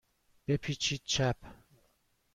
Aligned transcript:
بپیچید 0.47 1.01
چپ. 1.05 1.37